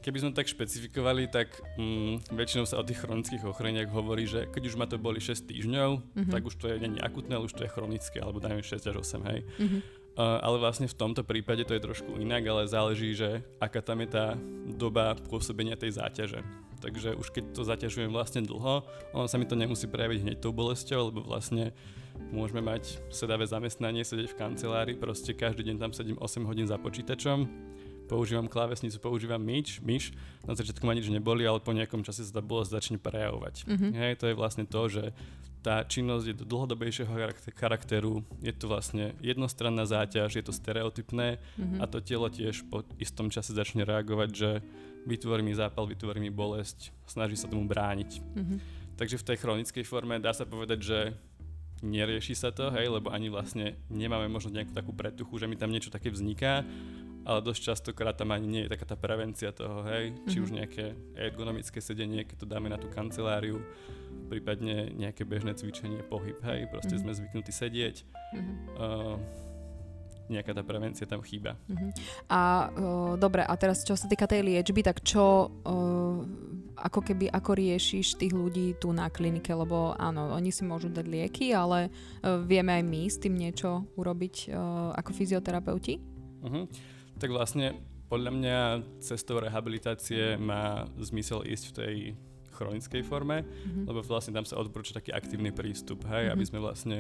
keby 0.03 0.19
sme 0.23 0.31
tak 0.37 0.47
špecifikovali, 0.47 1.27
tak 1.27 1.51
mm, 1.75 2.31
väčšinou 2.31 2.65
sa 2.69 2.79
o 2.79 2.87
tých 2.87 3.03
chronických 3.03 3.43
ochoreniach 3.43 3.91
hovorí, 3.91 4.29
že 4.29 4.47
keď 4.47 4.63
už 4.71 4.75
ma 4.79 4.87
to 4.87 5.03
boli 5.03 5.19
6 5.19 5.51
týždňov, 5.51 5.91
mm-hmm. 5.99 6.31
tak 6.31 6.47
už 6.47 6.55
to 6.61 6.71
je 6.71 6.79
není 6.79 7.03
akutné, 7.03 7.35
už 7.43 7.57
to 7.59 7.67
je 7.67 7.75
chronické, 7.75 8.23
alebo 8.23 8.39
dajme 8.39 8.63
6 8.63 8.79
až 8.87 8.97
8, 9.03 9.31
hej. 9.35 9.41
Mm-hmm. 9.43 9.81
Uh, 10.13 10.37
ale 10.45 10.61
vlastne 10.61 10.85
v 10.85 10.93
tomto 10.93 11.25
prípade 11.25 11.65
to 11.65 11.73
je 11.73 11.81
trošku 11.81 12.21
inak, 12.21 12.45
ale 12.45 12.69
záleží, 12.69 13.17
že 13.17 13.41
aká 13.57 13.81
tam 13.81 14.05
je 14.05 14.13
tá 14.13 14.37
doba 14.69 15.17
pôsobenia 15.17 15.73
tej 15.73 15.97
záťaže. 15.97 16.45
Takže 16.85 17.17
už 17.17 17.33
keď 17.33 17.45
to 17.57 17.63
zaťažujem 17.65 18.13
vlastne 18.13 18.45
dlho, 18.45 18.85
ono 19.17 19.25
sa 19.25 19.41
mi 19.41 19.49
to 19.49 19.57
nemusí 19.57 19.89
prejaviť 19.89 20.19
hneď 20.21 20.37
tou 20.45 20.53
bolesťou, 20.53 21.09
lebo 21.09 21.25
vlastne 21.25 21.73
môžeme 22.29 22.61
mať 22.61 23.01
sedavé 23.09 23.49
zamestnanie, 23.49 24.05
sedieť 24.05 24.37
v 24.37 24.39
kancelárii, 24.39 25.01
proste 25.01 25.33
každý 25.33 25.65
deň 25.73 25.77
tam 25.81 25.93
sedím 25.97 26.21
8 26.21 26.45
hodín 26.45 26.69
za 26.69 26.77
počítačom, 26.77 27.72
používam 28.07 28.51
klávesnicu, 28.51 28.99
používam 28.99 29.41
myš, 29.41 29.81
myš, 29.81 30.13
na 30.47 30.53
začiatku 30.53 30.83
ma 30.85 30.95
nič 30.95 31.09
neboli, 31.09 31.47
ale 31.47 31.63
po 31.63 31.73
nejakom 31.73 32.03
čase 32.03 32.27
sa 32.27 32.39
tá 32.39 32.43
bolesť 32.43 32.75
začne 32.77 32.99
prejavovať. 32.99 33.67
Mm-hmm. 33.67 33.91
Hej, 33.95 34.13
to 34.21 34.25
je 34.31 34.39
vlastne 34.39 34.65
to, 34.67 34.83
že 34.91 35.15
tá 35.63 35.87
činnosť 35.87 36.25
je 36.27 36.35
do 36.43 36.45
dlhodobejšieho 36.45 37.13
charakteru, 37.55 38.27
je 38.43 38.51
to 38.51 38.67
vlastne 38.67 39.15
jednostranná 39.23 39.87
záťaž, 39.87 40.35
je 40.35 40.45
to 40.45 40.51
stereotypné 40.51 41.39
mm-hmm. 41.39 41.79
a 41.79 41.87
to 41.87 42.03
telo 42.03 42.27
tiež 42.27 42.67
po 42.67 42.83
istom 42.99 43.31
čase 43.31 43.55
začne 43.55 43.87
reagovať, 43.87 44.31
že 44.35 44.51
vytvorí 45.07 45.47
mi 45.47 45.55
zápal, 45.55 45.87
vytvorí 45.87 46.19
mi 46.19 46.35
bolesť, 46.35 46.91
snaží 47.07 47.39
sa 47.39 47.47
tomu 47.47 47.71
brániť. 47.71 48.11
Mm-hmm. 48.19 48.59
Takže 48.99 49.23
v 49.23 49.27
tej 49.33 49.37
chronickej 49.39 49.85
forme 49.87 50.19
dá 50.19 50.35
sa 50.35 50.45
povedať, 50.45 50.79
že 50.83 50.99
nerieši 51.83 52.35
sa 52.39 52.55
to, 52.55 52.71
hej, 52.75 52.87
lebo 52.87 53.11
ani 53.11 53.27
vlastne 53.31 53.75
nemáme 53.91 54.31
možno 54.31 54.55
nejakú 54.55 54.71
takú 54.71 54.95
pretuchu, 54.95 55.35
že 55.43 55.51
mi 55.51 55.59
tam 55.59 55.75
niečo 55.75 55.91
také 55.91 56.11
vzniká, 56.11 56.63
ale 57.23 57.39
dosť 57.43 57.61
častokrát 57.73 58.15
tam 58.19 58.35
ani 58.35 58.47
nie 58.47 58.63
je 58.67 58.73
taká 58.75 58.87
tá 58.87 58.97
prevencia 58.99 59.55
toho, 59.55 59.87
hej, 59.87 60.11
mm-hmm. 60.11 60.29
či 60.31 60.37
už 60.43 60.51
mhm. 60.51 60.57
nejaké 60.63 60.85
ergonomické 61.15 61.79
sedenie, 61.79 62.27
keď 62.27 62.37
to 62.43 62.47
dáme 62.47 62.69
na 62.69 62.79
tú 62.79 62.91
kanceláriu, 62.91 63.63
prípadne 64.27 64.91
nejaké 64.97 65.23
bežné 65.23 65.55
cvičenie, 65.55 66.03
pohyb, 66.07 66.37
hej, 66.43 66.67
proste 66.69 66.99
mm-hmm. 66.99 67.13
sme 67.15 67.19
zvyknutí 67.19 67.53
sedieť. 67.53 67.97
Mm-hmm. 68.35 68.57
Uh, 68.77 69.17
nejaká 70.33 70.57
tá 70.57 70.65
prevencia 70.65 71.05
tam 71.05 71.21
chýba. 71.21 71.61
Uh-huh. 71.69 71.93
A 72.33 72.41
uh, 72.73 73.13
dobre, 73.21 73.45
a 73.45 73.53
teraz 73.61 73.85
čo 73.85 73.93
sa 73.99 74.09
týka 74.09 74.25
tej 74.25 74.41
liečby, 74.47 74.81
tak 74.81 75.05
čo 75.05 75.53
uh, 75.53 76.17
ako 76.81 77.01
keby, 77.05 77.29
ako 77.29 77.53
riešiš 77.53 78.17
tých 78.17 78.33
ľudí 78.33 78.81
tu 78.81 78.97
na 78.97 79.13
klinike, 79.13 79.53
lebo 79.53 79.93
áno, 80.01 80.33
oni 80.33 80.49
si 80.49 80.65
môžu 80.65 80.89
dať 80.89 81.05
lieky, 81.05 81.53
ale 81.53 81.93
uh, 81.93 82.41
vieme 82.41 82.73
aj 82.81 82.85
my 82.89 83.03
s 83.05 83.17
tým 83.21 83.35
niečo 83.37 83.85
urobiť 83.99 84.35
uh, 84.49 84.97
ako 84.97 85.11
fyzioterapeuti? 85.13 85.95
Uh-huh. 86.43 86.65
Tak 87.19 87.29
vlastne 87.33 87.77
podľa 88.13 88.31
mňa 88.37 88.59
cestou 89.01 89.41
rehabilitácie 89.41 90.37
má 90.37 90.85
zmysel 91.01 91.49
ísť 91.49 91.65
v 91.65 91.77
tej 91.77 91.95
chronickej 92.53 93.03
forme, 93.03 93.43
mm-hmm. 93.43 93.89
lebo 93.89 94.05
vlastne 94.05 94.37
tam 94.37 94.45
sa 94.45 94.61
odporúča 94.61 95.01
taký 95.01 95.11
aktívny 95.11 95.51
prístup, 95.51 96.05
hej, 96.05 96.29
mm-hmm. 96.29 96.35
aby 96.37 96.45
sme 96.45 96.61
vlastne 96.61 96.99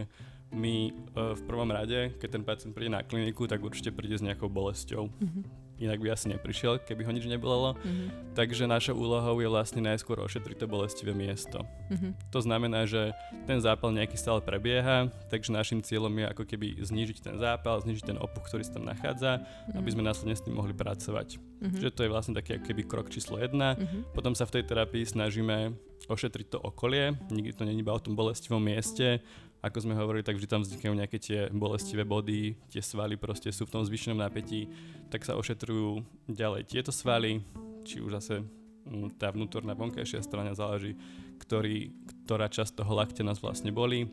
my 0.52 0.88
uh, 1.12 1.36
v 1.36 1.42
prvom 1.44 1.68
rade, 1.68 2.16
keď 2.16 2.28
ten 2.40 2.44
pacient 2.44 2.72
príde 2.72 2.96
na 2.96 3.04
kliniku, 3.04 3.44
tak 3.44 3.60
určite 3.60 3.92
príde 3.92 4.16
s 4.16 4.24
nejakou 4.24 4.48
bolesťou. 4.48 5.12
Mm-hmm. 5.12 5.61
Inak 5.82 5.98
by 5.98 6.14
asi 6.14 6.30
neprišiel, 6.30 6.78
keby 6.86 7.02
ho 7.02 7.12
nič 7.12 7.26
nebolelo. 7.26 7.74
Mm-hmm. 7.74 8.38
Takže 8.38 8.70
našou 8.70 8.94
úlohou 8.94 9.34
je 9.42 9.48
vlastne 9.50 9.82
najskôr 9.82 10.22
ošetriť 10.22 10.62
to 10.62 10.66
bolestivé 10.70 11.10
miesto. 11.10 11.66
Mm-hmm. 11.90 12.30
To 12.30 12.38
znamená, 12.38 12.86
že 12.86 13.10
ten 13.44 13.58
zápal 13.58 13.90
nejaký 13.90 14.14
stále 14.14 14.38
prebieha, 14.38 15.10
takže 15.26 15.50
našim 15.50 15.82
cieľom 15.82 16.14
je 16.14 16.26
ako 16.30 16.44
keby 16.46 16.78
znížiť 16.78 17.18
ten 17.18 17.36
zápal, 17.36 17.82
znížiť 17.82 18.14
ten 18.14 18.18
opuch, 18.22 18.46
ktorý 18.46 18.62
sa 18.62 18.78
tam 18.78 18.86
nachádza, 18.86 19.42
mm-hmm. 19.42 19.78
aby 19.82 19.88
sme 19.90 20.02
následne 20.06 20.38
s 20.38 20.44
tým 20.46 20.54
mohli 20.54 20.72
pracovať. 20.72 21.36
Mm-hmm. 21.36 21.74
Čiže 21.82 21.94
to 21.94 22.02
je 22.06 22.12
vlastne 22.12 22.34
taký 22.38 22.62
keby 22.62 22.86
krok 22.86 23.10
číslo 23.10 23.42
jedna. 23.42 23.74
Mm-hmm. 23.74 24.14
Potom 24.14 24.38
sa 24.38 24.46
v 24.46 24.60
tej 24.60 24.64
terapii 24.70 25.02
snažíme 25.02 25.74
ošetriť 26.06 26.46
to 26.54 26.58
okolie. 26.58 27.14
Nikdy 27.30 27.52
to 27.54 27.62
je 27.62 27.74
iba 27.74 27.94
o 27.94 28.02
tom 28.02 28.18
bolestivom 28.18 28.62
mieste, 28.62 29.22
ako 29.62 29.78
sme 29.78 29.94
hovorili, 29.94 30.26
tak 30.26 30.34
vždy 30.34 30.48
tam 30.50 30.66
vznikajú 30.66 30.92
nejaké 30.92 31.22
tie 31.22 31.46
bolestivé 31.54 32.02
body, 32.02 32.58
tie 32.66 32.82
svaly 32.82 33.14
proste 33.14 33.54
sú 33.54 33.62
v 33.70 33.78
tom 33.78 33.82
zvyšenom 33.86 34.18
napätí, 34.18 34.66
tak 35.06 35.22
sa 35.22 35.38
ošetrujú 35.38 36.02
ďalej 36.26 36.66
tieto 36.66 36.90
svaly, 36.90 37.38
či 37.86 38.02
už 38.02 38.18
zase 38.18 38.42
mm, 38.42 39.22
tá 39.22 39.30
vnútorná 39.30 39.78
vonkajšia 39.78 40.26
strana 40.26 40.50
záleží, 40.58 40.98
ktorý, 41.38 41.94
ktorá 42.26 42.50
časť 42.50 42.82
toho 42.82 42.90
lakte 42.90 43.22
nás 43.22 43.38
vlastne 43.38 43.70
boli 43.70 44.10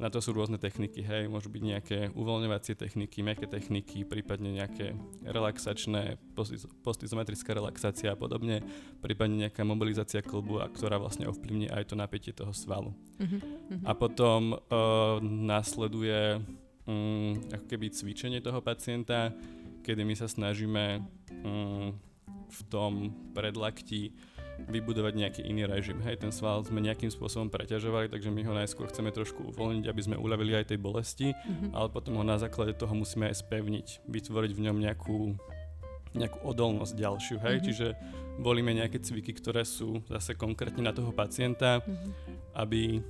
na 0.00 0.08
to 0.08 0.24
sú 0.24 0.32
rôzne 0.32 0.56
techniky, 0.56 1.04
hej, 1.04 1.28
môžu 1.28 1.52
byť 1.52 1.62
nejaké 1.62 1.98
uvoľňovacie 2.16 2.72
techniky, 2.72 3.20
meké 3.20 3.44
techniky, 3.44 4.08
prípadne 4.08 4.56
nejaké 4.56 4.96
relaxačné, 5.28 6.16
postizometrická 6.80 7.52
relaxácia 7.52 8.16
a 8.16 8.16
podobne, 8.16 8.64
prípadne 9.04 9.46
nejaká 9.46 9.60
mobilizácia 9.60 10.24
klbu, 10.24 10.64
a 10.64 10.72
ktorá 10.72 10.96
vlastne 10.96 11.28
ovplyvní 11.28 11.68
aj 11.68 11.92
to 11.92 11.94
napätie 12.00 12.32
toho 12.32 12.56
svalu. 12.56 12.96
Uh-huh. 13.20 13.40
A 13.84 13.92
potom 13.92 14.56
uh, 14.56 15.20
následuje 15.20 16.40
um, 16.88 17.36
ako 17.52 17.66
keby 17.68 17.92
cvičenie 17.92 18.40
toho 18.40 18.64
pacienta, 18.64 19.36
kedy 19.84 20.00
my 20.00 20.16
sa 20.16 20.32
snažíme 20.32 21.04
um, 21.44 21.92
v 22.48 22.60
tom 22.72 23.12
predlakti 23.36 24.16
vybudovať 24.68 25.14
nejaký 25.16 25.40
iný 25.46 25.64
režim. 25.64 26.02
Hej, 26.04 26.20
ten 26.20 26.32
sval 26.34 26.60
sme 26.66 26.82
nejakým 26.82 27.08
spôsobom 27.08 27.48
preťažovali, 27.48 28.12
takže 28.12 28.28
my 28.28 28.42
ho 28.44 28.52
najskôr 28.52 28.90
chceme 28.90 29.14
trošku 29.14 29.54
uvoľniť, 29.54 29.86
aby 29.88 30.00
sme 30.04 30.16
uľavili 30.20 30.58
aj 30.58 30.74
tej 30.74 30.78
bolesti, 30.82 31.32
mm-hmm. 31.32 31.70
ale 31.72 31.88
potom 31.88 32.18
ho 32.20 32.24
na 32.26 32.36
základe 32.36 32.76
toho 32.76 32.92
musíme 32.92 33.30
aj 33.30 33.40
spevniť, 33.40 34.04
vytvoriť 34.04 34.52
v 34.52 34.62
ňom 34.68 34.76
nejakú, 34.76 35.18
nejakú 36.18 36.38
odolnosť 36.44 36.94
ďalšiu. 36.98 37.36
Hej, 37.40 37.56
mm-hmm. 37.56 37.66
čiže 37.70 37.86
volíme 38.42 38.72
nejaké 38.74 38.98
cviky, 39.00 39.32
ktoré 39.36 39.62
sú 39.62 40.02
zase 40.10 40.36
konkrétne 40.36 40.84
na 40.84 40.92
toho 40.92 41.14
pacienta, 41.14 41.80
mm-hmm. 41.80 42.10
aby 42.58 43.00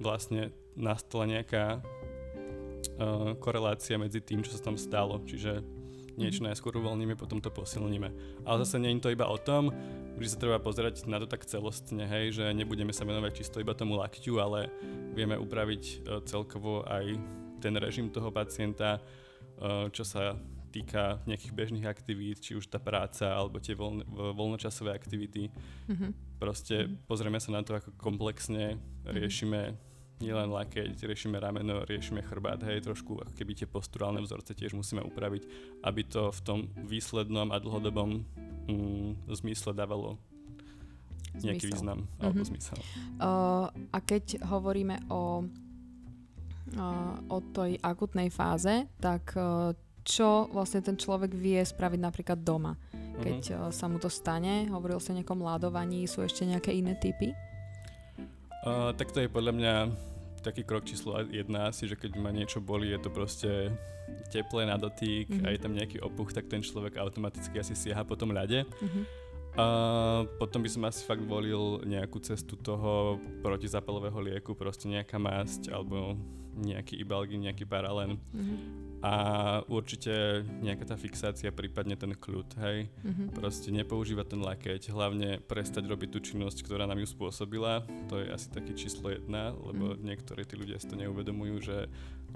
vlastne 0.00 0.52
nastala 0.78 1.28
nejaká 1.28 1.80
uh, 1.80 3.36
korelácia 3.36 4.00
medzi 4.00 4.22
tým, 4.22 4.40
čo 4.40 4.54
sa 4.56 4.60
tam 4.62 4.80
stalo. 4.80 5.20
Čiže 5.24 5.79
niečo 6.20 6.44
mhm. 6.44 6.52
najskôr 6.52 6.76
uvoľníme, 6.76 7.16
potom 7.16 7.40
to 7.40 7.48
posilníme. 7.48 8.08
Ale 8.44 8.56
zase 8.62 8.76
nie 8.78 8.92
je 8.96 9.02
to 9.02 9.14
iba 9.14 9.26
o 9.26 9.38
tom, 9.40 9.72
že 10.20 10.36
sa 10.36 10.40
treba 10.40 10.60
pozerať 10.60 11.08
na 11.08 11.16
to 11.16 11.26
tak 11.26 11.48
celostne, 11.48 12.04
hej, 12.04 12.36
že 12.36 12.44
nebudeme 12.52 12.92
sa 12.92 13.08
venovať 13.08 13.32
čisto 13.40 13.56
iba 13.58 13.72
tomu 13.72 13.96
lakťu, 13.96 14.36
ale 14.36 14.68
vieme 15.16 15.40
upraviť 15.40 15.82
uh, 15.84 16.20
celkovo 16.28 16.84
aj 16.84 17.16
ten 17.64 17.74
režim 17.80 18.12
toho 18.12 18.28
pacienta, 18.28 19.00
uh, 19.00 19.88
čo 19.88 20.04
sa 20.04 20.36
týka 20.70 21.18
nejakých 21.26 21.52
bežných 21.52 21.86
aktivít, 21.88 22.38
či 22.38 22.54
už 22.54 22.70
tá 22.70 22.78
práca 22.78 23.26
alebo 23.26 23.58
tie 23.58 23.74
voľn, 23.74 24.06
voľnočasové 24.06 24.94
aktivity. 24.94 25.50
Mm-hmm. 25.90 26.38
Proste 26.38 26.86
mm-hmm. 26.86 27.10
pozrieme 27.10 27.42
sa 27.42 27.50
na 27.50 27.66
to, 27.66 27.74
ako 27.74 27.90
komplexne 27.98 28.78
mhm. 28.78 29.10
riešime 29.10 29.60
nielen 30.20 30.52
lakeť, 30.52 31.00
riešime 31.00 31.40
rameno, 31.40 31.82
riešime 31.88 32.20
chrbát, 32.20 32.60
hej, 32.68 32.84
trošku 32.84 33.24
ako 33.24 33.32
keby 33.32 33.52
tie 33.56 33.66
posturálne 33.68 34.20
vzorce 34.20 34.52
tiež 34.52 34.76
musíme 34.76 35.00
upraviť, 35.00 35.42
aby 35.80 36.02
to 36.04 36.28
v 36.28 36.40
tom 36.44 36.58
výslednom 36.76 37.48
a 37.48 37.56
dlhodobom 37.56 38.20
mm, 38.68 39.32
zmysle 39.32 39.72
dávalo 39.72 40.20
nejaký 41.40 41.66
zmysel. 41.66 41.72
význam 41.72 41.98
mm-hmm. 42.04 42.22
alebo 42.22 42.42
zmysel. 42.44 42.78
Uh, 43.16 43.66
a 43.90 43.98
keď 44.04 44.44
hovoríme 44.44 44.96
o, 45.08 45.46
uh, 46.76 47.14
o 47.32 47.38
tej 47.54 47.80
akutnej 47.80 48.28
fáze, 48.28 48.86
tak 49.00 49.32
uh, 49.40 49.72
čo 50.04 50.48
vlastne 50.52 50.84
ten 50.84 50.96
človek 51.00 51.32
vie 51.32 51.60
spraviť 51.60 52.00
napríklad 52.00 52.40
doma? 52.40 52.76
Keď 53.20 53.40
uh-huh. 53.52 53.68
uh, 53.68 53.72
sa 53.72 53.86
mu 53.88 53.96
to 53.96 54.12
stane, 54.12 54.68
hovoril 54.68 55.00
sa 55.00 55.12
o 55.12 55.16
nejakom 55.16 55.40
ládovaní, 55.40 56.04
sú 56.04 56.24
ešte 56.24 56.44
nejaké 56.44 56.76
iné 56.76 56.98
typy? 56.98 57.32
Uh, 58.60 58.92
tak 58.92 59.08
to 59.14 59.24
je 59.24 59.28
podľa 59.30 59.56
mňa 59.56 59.74
taký 60.40 60.64
krok 60.64 60.88
číslo 60.88 61.20
jedna 61.28 61.68
asi, 61.68 61.86
že 61.86 61.96
keď 61.96 62.16
ma 62.16 62.32
niečo 62.32 62.58
boli, 62.60 62.90
je 62.90 63.00
to 63.00 63.10
proste 63.12 63.50
teplé 64.32 64.66
na 64.66 64.74
dotyk 64.80 65.30
mm-hmm. 65.30 65.46
a 65.46 65.54
je 65.54 65.58
tam 65.60 65.72
nejaký 65.76 65.98
opuch, 66.02 66.34
tak 66.34 66.50
ten 66.50 66.64
človek 66.64 66.98
automaticky 66.98 67.62
asi 67.62 67.78
siaha 67.78 68.02
po 68.02 68.18
tom 68.18 68.34
ľade. 68.34 68.66
Mm-hmm. 68.66 69.04
A 69.58 69.66
potom 70.38 70.62
by 70.62 70.70
som 70.70 70.86
asi 70.86 71.02
fakt 71.02 71.26
volil 71.26 71.82
nejakú 71.82 72.22
cestu 72.22 72.54
toho 72.54 73.18
protizapalového 73.42 74.18
lieku, 74.22 74.54
proste 74.54 74.86
nejaká 74.86 75.18
masť 75.18 75.74
alebo 75.74 76.14
nejaký 76.54 76.98
ibalgin, 77.02 77.46
nejaký 77.46 77.66
paralen. 77.66 78.18
Mm-hmm 78.30 78.89
a 79.00 79.14
určite 79.64 80.44
nejaká 80.60 80.84
tá 80.84 80.96
fixácia, 81.00 81.48
prípadne 81.48 81.96
ten 81.96 82.12
kľud, 82.12 82.52
hej. 82.60 82.92
Mm-hmm. 83.00 83.26
Proste 83.32 83.72
nepoužívať 83.72 84.26
ten 84.36 84.40
lakeť, 84.44 84.92
hlavne 84.92 85.40
prestať 85.40 85.88
robiť 85.88 86.08
tú 86.12 86.18
činnosť, 86.20 86.60
ktorá 86.60 86.84
nám 86.84 87.00
ju 87.00 87.08
spôsobila. 87.08 87.88
To 88.12 88.20
je 88.20 88.28
asi 88.28 88.52
taký 88.52 88.76
číslo 88.76 89.08
jedna, 89.08 89.56
lebo 89.56 89.96
mm-hmm. 89.96 90.04
niektorí 90.04 90.44
tí 90.44 90.60
ľudia 90.60 90.76
si 90.76 90.88
to 90.92 91.00
neuvedomujú, 91.00 91.56
že 91.64 91.76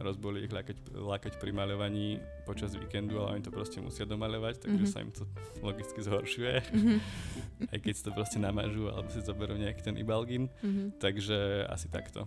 rozbolí 0.01 0.49
ich 0.49 0.53
lakeť, 0.57 0.97
lakeť 0.97 1.35
pri 1.39 1.53
maľovaní 1.53 2.19
počas 2.49 2.75
víkendu, 2.75 3.21
ale 3.21 3.39
oni 3.39 3.43
to 3.45 3.53
proste 3.55 3.79
musia 3.79 4.09
domaľovať, 4.09 4.65
takže 4.65 4.85
mm-hmm. 4.89 4.95
sa 4.97 5.05
im 5.05 5.13
to 5.13 5.29
logicky 5.61 6.01
zhoršuje. 6.01 6.55
Mm-hmm. 6.65 6.99
Aj 7.73 7.79
keď 7.79 7.93
si 7.93 8.03
to 8.03 8.11
proste 8.17 8.39
namažú 8.41 8.89
alebo 8.89 9.13
si 9.13 9.21
zoberú 9.21 9.55
nejaký 9.55 9.85
ten 9.85 9.97
ibalgin. 10.01 10.49
Mm-hmm. 10.65 10.97
Takže 10.97 11.69
asi 11.69 11.93
takto. 11.93 12.25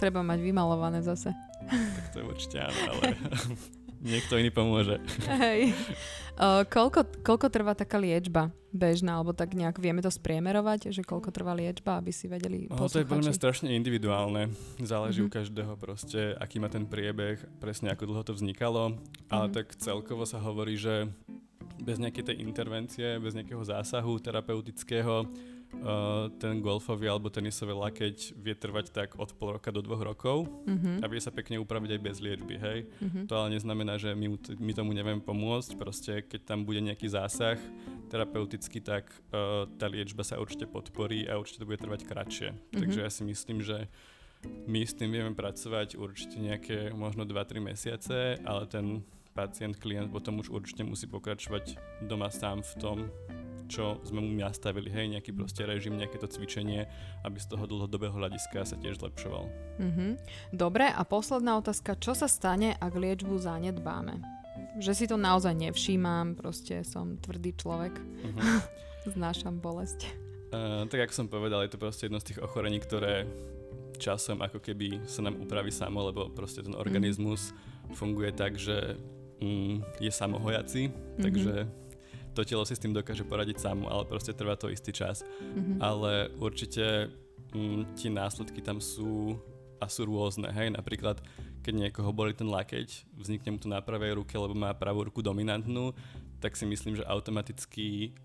Treba 0.00 0.24
mať 0.24 0.40
vymalované 0.40 1.04
zase. 1.04 1.28
Tak 1.68 2.06
to 2.16 2.16
je 2.22 2.24
určite 2.24 2.56
áno, 2.56 2.80
ale 2.88 3.12
niekto 4.00 4.40
iný 4.40 4.50
pomôže. 4.50 4.98
Hej. 5.28 5.76
Uh, 6.40 6.64
koľko, 6.64 7.04
koľko 7.20 7.46
trvá 7.52 7.76
taká 7.76 8.00
liečba 8.00 8.48
bežná, 8.72 9.18
alebo 9.18 9.36
tak 9.36 9.52
nejak 9.52 9.76
vieme 9.76 10.00
to 10.00 10.08
spriemerovať, 10.08 10.94
že 10.94 11.02
koľko 11.04 11.28
trvá 11.34 11.52
liečba, 11.52 11.98
aby 11.98 12.14
si 12.14 12.30
vedeli 12.30 12.70
no, 12.70 12.86
To 12.86 13.02
je 13.02 13.04
podľa 13.04 13.28
mňa 13.28 13.34
strašne 13.36 13.68
individuálne. 13.74 14.48
Záleží 14.80 15.20
mm-hmm. 15.20 15.34
u 15.34 15.36
každého 15.36 15.74
proste, 15.76 16.32
aký 16.38 16.62
má 16.62 16.72
ten 16.72 16.86
priebeh, 16.86 17.42
presne 17.60 17.92
ako 17.92 18.08
dlho 18.08 18.22
to 18.24 18.32
vznikalo. 18.32 18.94
Mm-hmm. 18.94 19.30
Ale 19.34 19.46
tak 19.52 19.74
celkovo 19.76 20.24
sa 20.24 20.40
hovorí, 20.40 20.78
že 20.78 21.10
bez 21.82 21.98
nejakej 21.98 22.32
tej 22.32 22.36
intervencie, 22.40 23.18
bez 23.18 23.34
nejakého 23.34 23.60
zásahu 23.60 24.16
terapeutického 24.22 25.26
Uh, 25.70 26.26
ten 26.42 26.58
golfový 26.58 27.06
alebo 27.06 27.30
tenisový 27.30 27.72
lakeť 27.78 28.34
vie 28.34 28.58
trvať 28.58 28.90
tak 28.90 29.08
od 29.22 29.30
pol 29.38 29.54
roka 29.54 29.70
do 29.70 29.78
dvoch 29.78 30.02
rokov 30.02 30.50
mm-hmm. 30.66 30.98
a 30.98 31.06
vie 31.06 31.22
sa 31.22 31.30
pekne 31.30 31.62
upraviť 31.62 31.94
aj 31.94 32.00
bez 32.02 32.16
liečby, 32.18 32.58
hej. 32.58 32.78
Mm-hmm. 32.98 33.24
To 33.30 33.34
ale 33.38 33.54
neznamená, 33.54 33.94
že 33.94 34.10
my, 34.12 34.34
my 34.58 34.72
tomu 34.74 34.90
nevieme 34.90 35.22
pomôcť, 35.22 35.70
proste 35.78 36.12
keď 36.26 36.40
tam 36.42 36.66
bude 36.66 36.82
nejaký 36.82 37.06
zásah 37.06 37.56
terapeutický, 38.10 38.82
tak 38.82 39.14
uh, 39.30 39.70
tá 39.78 39.86
liečba 39.86 40.26
sa 40.26 40.42
určite 40.42 40.66
podporí 40.66 41.30
a 41.30 41.38
určite 41.38 41.62
to 41.62 41.70
bude 41.70 41.78
trvať 41.78 42.02
kratšie. 42.02 42.50
Mm-hmm. 42.50 42.80
Takže 42.82 42.98
ja 43.06 43.10
si 43.14 43.22
myslím, 43.24 43.62
že 43.62 43.86
my 44.66 44.82
s 44.82 44.98
tým 44.98 45.14
vieme 45.14 45.32
pracovať 45.38 45.94
určite 45.96 46.36
nejaké 46.40 46.90
možno 46.92 47.22
2-3 47.22 47.62
mesiace, 47.62 48.42
ale 48.42 48.66
ten 48.66 49.06
pacient, 49.32 49.78
klient 49.78 50.10
potom 50.10 50.42
už 50.42 50.50
určite 50.50 50.82
musí 50.82 51.06
pokračovať 51.06 51.78
doma 52.04 52.28
sám 52.28 52.66
v 52.66 52.72
tom, 52.82 52.98
čo 53.70 54.02
sme 54.02 54.18
mu 54.18 54.34
nastavili, 54.34 54.90
hej, 54.90 55.06
nejaký 55.14 55.30
proste 55.30 55.62
režim, 55.62 55.94
nejaké 55.94 56.18
to 56.18 56.26
cvičenie, 56.26 56.90
aby 57.22 57.38
z 57.38 57.46
toho 57.46 57.64
dlhodobého 57.70 58.10
hľadiska 58.10 58.66
sa 58.66 58.74
tiež 58.74 58.98
zlepšoval. 58.98 59.46
Mm-hmm. 59.78 60.10
Dobre, 60.50 60.90
a 60.90 61.02
posledná 61.06 61.54
otázka, 61.62 61.94
čo 62.02 62.18
sa 62.18 62.26
stane, 62.26 62.74
ak 62.74 62.92
liečbu 62.92 63.38
zanedbáme? 63.38 64.18
Že 64.82 64.92
si 64.92 65.04
to 65.06 65.14
naozaj 65.14 65.54
nevšímam, 65.54 66.34
proste 66.34 66.82
som 66.82 67.16
tvrdý 67.22 67.54
človek, 67.54 67.94
mm-hmm. 67.94 68.46
znášam 69.14 69.62
bolesť. 69.62 70.10
Uh, 70.50 70.82
tak 70.90 71.06
ako 71.06 71.14
som 71.14 71.26
povedal, 71.30 71.62
je 71.62 71.70
to 71.70 71.78
proste 71.78 72.10
jedno 72.10 72.18
z 72.18 72.34
tých 72.34 72.42
ochorení, 72.42 72.82
ktoré 72.82 73.22
časom 74.00 74.40
ako 74.40 74.58
keby 74.58 75.04
sa 75.06 75.22
nám 75.22 75.38
upraví 75.38 75.70
samo, 75.70 76.10
lebo 76.10 76.32
proste 76.32 76.64
ten 76.64 76.72
organizmus 76.72 77.52
mm. 77.52 77.94
funguje 77.94 78.32
tak, 78.32 78.56
že 78.56 78.96
mm, 79.44 80.00
je 80.00 80.10
samohojaci, 80.10 80.82
mm-hmm. 80.88 81.20
takže 81.20 81.54
to 82.34 82.46
telo 82.46 82.62
si 82.62 82.78
s 82.78 82.82
tým 82.82 82.94
dokáže 82.94 83.26
poradiť 83.26 83.58
samo, 83.58 83.90
ale 83.90 84.06
proste 84.06 84.34
trvá 84.34 84.54
to 84.54 84.70
istý 84.70 84.94
čas. 84.94 85.22
Mm-hmm. 85.22 85.76
Ale 85.82 86.30
určite 86.38 87.10
mm, 87.54 87.98
tie 87.98 88.10
následky 88.10 88.62
tam 88.62 88.78
sú 88.78 89.38
a 89.80 89.88
sú 89.88 90.04
rôzne. 90.04 90.52
Hej, 90.52 90.76
napríklad 90.76 91.24
keď 91.64 91.88
niekoho 91.88 92.12
boli 92.12 92.36
ten 92.36 92.48
lakeť, 92.48 93.16
vznikne 93.16 93.56
mu 93.56 93.58
to 93.60 93.68
na 93.68 93.80
pravej 93.80 94.20
ruke, 94.20 94.32
lebo 94.36 94.52
má 94.52 94.72
pravú 94.76 95.08
ruku 95.08 95.24
dominantnú, 95.24 95.96
tak 96.40 96.56
si 96.56 96.64
myslím, 96.68 97.00
že 97.00 97.04
automaticky 97.08 98.16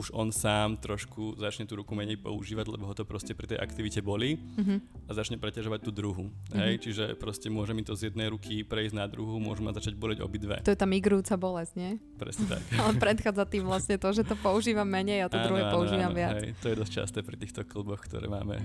už 0.00 0.16
on 0.16 0.32
sám 0.32 0.80
trošku 0.80 1.36
začne 1.36 1.68
tú 1.68 1.76
ruku 1.76 1.92
menej 1.92 2.16
používať, 2.16 2.72
lebo 2.72 2.88
ho 2.88 2.94
to 2.96 3.04
proste 3.04 3.36
pri 3.36 3.52
tej 3.52 3.58
aktivite 3.60 4.00
boli 4.00 4.40
mm-hmm. 4.40 5.06
a 5.06 5.10
začne 5.12 5.36
preťažovať 5.36 5.80
tú 5.84 5.90
druhu. 5.92 6.32
Mm-hmm. 6.32 6.56
Hej? 6.56 6.72
Čiže 6.80 7.04
proste 7.20 7.52
môže 7.52 7.76
mi 7.76 7.84
to 7.84 7.92
z 7.92 8.08
jednej 8.08 8.32
ruky 8.32 8.64
prejsť 8.64 8.96
na 8.96 9.04
druhú, 9.04 9.36
môže 9.36 9.60
ma 9.60 9.76
začať 9.76 10.00
boleť 10.00 10.24
obidve. 10.24 10.64
To 10.64 10.72
je 10.72 10.80
tá 10.80 10.88
migrujúca 10.88 11.36
bolesť, 11.36 11.72
nie? 11.76 11.92
Presne 12.16 12.48
tak. 12.48 12.62
Ale 12.80 12.96
predchádza 12.96 13.44
tým 13.44 13.68
vlastne 13.68 14.00
to, 14.00 14.08
že 14.16 14.24
to 14.24 14.34
používam 14.40 14.88
menej 14.88 15.24
a 15.24 15.30
to 15.30 15.36
áno, 15.36 15.46
druhé 15.52 15.62
používam 15.68 16.10
áno, 16.10 16.18
viac. 16.18 16.40
Hej. 16.40 16.56
To 16.64 16.66
je 16.72 16.76
dosť 16.80 16.92
časté 17.04 17.18
pri 17.20 17.36
týchto 17.36 17.60
klboch, 17.68 18.00
ktoré 18.00 18.26
máme 18.26 18.56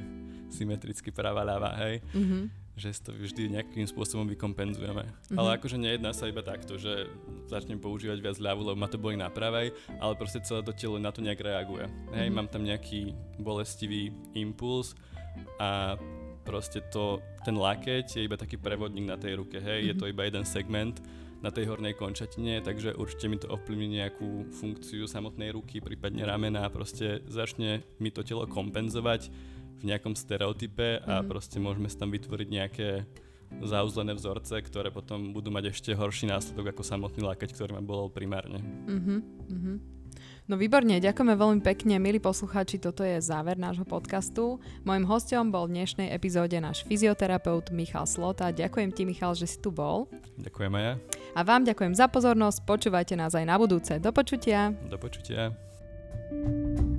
symetricky 0.50 1.12
práva 1.12 1.44
ľava, 1.44 1.76
hej. 1.84 2.00
Mm-hmm 2.16 2.65
že 2.76 2.92
si 2.92 3.02
to 3.02 3.16
vždy 3.16 3.56
nejakým 3.56 3.88
spôsobom 3.88 4.28
vykompenzujeme. 4.36 5.08
Mm-hmm. 5.08 5.40
Ale 5.40 5.56
akože 5.56 5.80
nejedná 5.80 6.12
sa 6.12 6.28
iba 6.28 6.44
takto, 6.44 6.76
že 6.76 7.08
začnem 7.48 7.80
používať 7.80 8.20
viac 8.20 8.38
ľavu, 8.38 8.68
lebo 8.68 8.78
ma 8.78 8.92
to 8.92 9.00
boli 9.00 9.16
na 9.16 9.32
pravej, 9.32 9.72
ale 10.00 10.14
proste 10.20 10.44
celé 10.44 10.60
to 10.68 10.76
telo 10.76 11.00
na 11.00 11.10
to 11.10 11.24
nejak 11.24 11.40
reaguje. 11.40 11.88
Hej, 12.12 12.28
mm-hmm. 12.28 12.36
mám 12.36 12.48
tam 12.52 12.68
nejaký 12.68 13.16
bolestivý 13.40 14.12
impuls 14.36 14.92
a 15.56 15.96
proste 16.44 16.84
to, 16.92 17.24
ten 17.48 17.56
lakeť 17.56 18.20
je 18.20 18.28
iba 18.28 18.36
taký 18.36 18.60
prevodník 18.60 19.08
na 19.08 19.16
tej 19.16 19.40
ruke, 19.40 19.58
hej, 19.58 19.80
mm-hmm. 19.82 19.90
je 19.90 19.96
to 19.96 20.06
iba 20.12 20.28
jeden 20.28 20.44
segment 20.44 21.00
na 21.40 21.54
tej 21.54 21.70
hornej 21.70 21.94
končatine, 21.94 22.60
takže 22.60 22.98
určite 22.98 23.30
mi 23.30 23.38
to 23.38 23.48
ovplyvní 23.54 24.02
nejakú 24.02 24.50
funkciu 24.50 25.06
samotnej 25.06 25.54
ruky, 25.54 25.78
prípadne 25.78 26.26
ramena 26.26 26.66
a 26.66 26.74
proste 26.74 27.22
začne 27.30 27.86
mi 28.02 28.10
to 28.10 28.26
telo 28.26 28.50
kompenzovať 28.50 29.30
v 29.80 29.84
nejakom 29.92 30.16
stereotype 30.16 31.04
a 31.04 31.20
mm-hmm. 31.20 31.30
proste 31.30 31.58
môžeme 31.60 31.88
si 31.92 31.98
tam 32.00 32.12
vytvoriť 32.12 32.48
nejaké 32.48 32.90
zauzlené 33.64 34.18
vzorce, 34.18 34.58
ktoré 34.60 34.90
potom 34.92 35.32
budú 35.32 35.54
mať 35.54 35.72
ešte 35.72 35.94
horší 35.94 36.28
následok 36.28 36.76
ako 36.76 36.84
samotný 36.84 37.24
lakeť, 37.24 37.56
ktorý 37.56 37.78
ma 37.78 37.84
bol 37.84 38.10
primárne. 38.12 38.60
Mm-hmm. 38.60 39.96
No 40.46 40.62
výborne, 40.62 41.02
ďakujeme 41.02 41.34
veľmi 41.34 41.62
pekne, 41.66 41.98
milí 41.98 42.22
poslucháči, 42.22 42.78
toto 42.78 43.02
je 43.02 43.18
záver 43.18 43.58
nášho 43.58 43.82
podcastu. 43.82 44.62
Mojím 44.86 45.10
hostom 45.10 45.50
bol 45.50 45.66
v 45.66 45.82
dnešnej 45.82 46.14
epizóde 46.14 46.54
náš 46.62 46.86
fyzioterapeut 46.86 47.74
Michal 47.74 48.06
Slota. 48.06 48.54
Ďakujem 48.54 48.94
ti, 48.94 49.10
Michal, 49.10 49.34
že 49.34 49.50
si 49.50 49.58
tu 49.58 49.74
bol. 49.74 50.06
Ďakujem 50.38 50.72
aj 50.78 50.84
ja. 50.86 50.94
A 51.34 51.40
vám 51.42 51.66
ďakujem 51.66 51.98
za 51.98 52.06
pozornosť, 52.06 52.62
počúvajte 52.62 53.18
nás 53.18 53.34
aj 53.34 53.46
na 53.50 53.58
budúce. 53.58 53.98
Do 53.98 54.14
počutia. 54.14 54.70
Do 54.86 55.02
počutia. 55.02 55.50
thank 56.26 56.80
you 56.80 56.95